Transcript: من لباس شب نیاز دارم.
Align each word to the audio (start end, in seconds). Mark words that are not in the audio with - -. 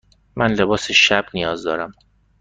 من 0.35 0.51
لباس 0.53 0.91
شب 0.91 1.25
نیاز 1.33 1.63
دارم. 1.63 1.91